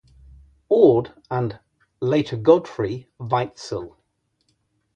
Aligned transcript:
Ord 0.67 1.13
and 1.29 1.59
later 2.01 2.35
Godfrey 2.35 3.07
Weitzel. 3.19 3.97